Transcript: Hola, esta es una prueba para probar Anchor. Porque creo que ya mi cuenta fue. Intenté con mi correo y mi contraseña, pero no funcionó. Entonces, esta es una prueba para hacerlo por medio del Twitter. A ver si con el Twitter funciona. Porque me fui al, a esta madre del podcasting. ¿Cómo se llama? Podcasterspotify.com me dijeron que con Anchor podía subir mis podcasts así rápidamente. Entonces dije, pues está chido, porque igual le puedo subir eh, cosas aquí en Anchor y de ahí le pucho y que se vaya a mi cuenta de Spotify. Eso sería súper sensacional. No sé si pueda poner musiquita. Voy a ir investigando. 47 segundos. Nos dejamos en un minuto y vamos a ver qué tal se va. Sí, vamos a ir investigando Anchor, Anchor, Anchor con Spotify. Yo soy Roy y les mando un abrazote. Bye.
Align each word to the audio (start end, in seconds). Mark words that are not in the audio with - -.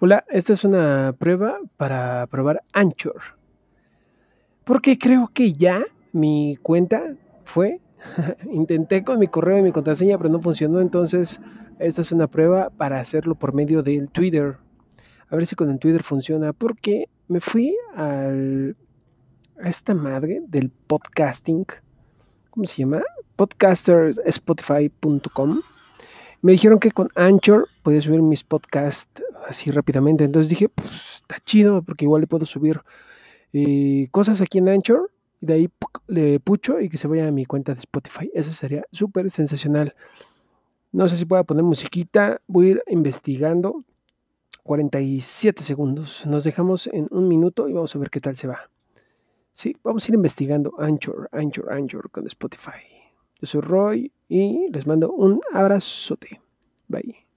Hola, 0.00 0.24
esta 0.28 0.52
es 0.52 0.62
una 0.62 1.12
prueba 1.18 1.58
para 1.76 2.24
probar 2.28 2.62
Anchor. 2.72 3.20
Porque 4.62 4.96
creo 4.96 5.28
que 5.34 5.54
ya 5.54 5.82
mi 6.12 6.56
cuenta 6.62 7.16
fue. 7.44 7.80
Intenté 8.52 9.02
con 9.02 9.18
mi 9.18 9.26
correo 9.26 9.58
y 9.58 9.62
mi 9.62 9.72
contraseña, 9.72 10.16
pero 10.16 10.30
no 10.30 10.40
funcionó. 10.40 10.80
Entonces, 10.80 11.40
esta 11.80 12.02
es 12.02 12.12
una 12.12 12.28
prueba 12.28 12.70
para 12.70 13.00
hacerlo 13.00 13.34
por 13.34 13.54
medio 13.54 13.82
del 13.82 14.08
Twitter. 14.08 14.58
A 15.30 15.34
ver 15.34 15.46
si 15.46 15.56
con 15.56 15.68
el 15.68 15.80
Twitter 15.80 16.04
funciona. 16.04 16.52
Porque 16.52 17.08
me 17.26 17.40
fui 17.40 17.76
al, 17.96 18.76
a 19.60 19.68
esta 19.68 19.94
madre 19.94 20.42
del 20.46 20.70
podcasting. 20.70 21.66
¿Cómo 22.50 22.68
se 22.68 22.76
llama? 22.76 23.02
Podcasterspotify.com 23.34 25.60
me 26.40 26.52
dijeron 26.52 26.78
que 26.78 26.92
con 26.92 27.08
Anchor 27.16 27.66
podía 27.82 28.00
subir 28.00 28.22
mis 28.22 28.44
podcasts 28.44 29.24
así 29.48 29.70
rápidamente. 29.70 30.24
Entonces 30.24 30.48
dije, 30.48 30.68
pues 30.68 31.22
está 31.22 31.40
chido, 31.44 31.82
porque 31.82 32.04
igual 32.04 32.20
le 32.20 32.26
puedo 32.26 32.46
subir 32.46 32.80
eh, 33.52 34.08
cosas 34.10 34.40
aquí 34.40 34.58
en 34.58 34.68
Anchor 34.68 35.10
y 35.40 35.46
de 35.46 35.54
ahí 35.54 35.70
le 36.06 36.40
pucho 36.40 36.80
y 36.80 36.88
que 36.88 36.98
se 36.98 37.08
vaya 37.08 37.28
a 37.28 37.30
mi 37.30 37.44
cuenta 37.44 37.74
de 37.74 37.80
Spotify. 37.80 38.30
Eso 38.34 38.52
sería 38.52 38.84
súper 38.92 39.30
sensacional. 39.30 39.94
No 40.92 41.08
sé 41.08 41.16
si 41.16 41.24
pueda 41.24 41.44
poner 41.44 41.64
musiquita. 41.64 42.40
Voy 42.46 42.68
a 42.68 42.70
ir 42.70 42.82
investigando. 42.88 43.84
47 44.62 45.62
segundos. 45.62 46.26
Nos 46.26 46.44
dejamos 46.44 46.88
en 46.88 47.08
un 47.10 47.26
minuto 47.26 47.68
y 47.68 47.72
vamos 47.72 47.94
a 47.94 47.98
ver 47.98 48.10
qué 48.10 48.20
tal 48.20 48.36
se 48.36 48.48
va. 48.48 48.70
Sí, 49.52 49.76
vamos 49.82 50.04
a 50.04 50.10
ir 50.10 50.14
investigando 50.14 50.74
Anchor, 50.78 51.28
Anchor, 51.32 51.72
Anchor 51.72 52.10
con 52.10 52.26
Spotify. 52.26 52.84
Yo 53.40 53.46
soy 53.46 53.60
Roy 53.60 54.12
y 54.28 54.68
les 54.70 54.86
mando 54.86 55.10
un 55.10 55.40
abrazote. 55.52 56.40
Bye. 56.86 57.27